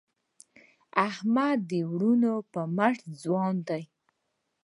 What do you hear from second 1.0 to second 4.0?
احمد د وروڼو په مټ ځوان دی.